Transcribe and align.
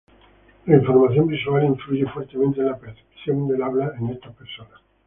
La 0.65 0.77
información 0.77 1.27
visual 1.27 1.63
influye 1.63 2.07
fuertemente 2.07 2.59
en 2.61 2.65
la 2.65 2.79
percepción 2.79 3.47
del 3.47 3.61
habla 3.61 3.91
en 3.99 4.09
estas 4.09 4.33
personas. 4.35 4.81